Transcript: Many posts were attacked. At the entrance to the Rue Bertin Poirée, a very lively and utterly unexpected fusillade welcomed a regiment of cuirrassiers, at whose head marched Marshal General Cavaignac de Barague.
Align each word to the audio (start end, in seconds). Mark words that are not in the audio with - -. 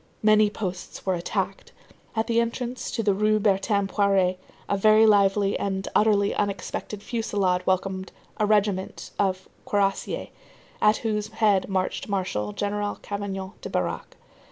Many 0.23 0.49
posts 0.49 1.05
were 1.05 1.13
attacked. 1.13 1.73
At 2.15 2.25
the 2.25 2.39
entrance 2.41 2.89
to 2.89 3.03
the 3.03 3.13
Rue 3.13 3.37
Bertin 3.39 3.85
Poirée, 3.85 4.37
a 4.67 4.75
very 4.75 5.05
lively 5.05 5.59
and 5.59 5.87
utterly 5.93 6.33
unexpected 6.33 7.03
fusillade 7.03 7.61
welcomed 7.67 8.11
a 8.37 8.47
regiment 8.47 9.11
of 9.19 9.47
cuirrassiers, 9.67 10.29
at 10.81 10.97
whose 11.05 11.27
head 11.27 11.69
marched 11.69 12.09
Marshal 12.09 12.51
General 12.51 12.95
Cavaignac 13.03 13.61
de 13.61 13.69
Barague. 13.69 14.15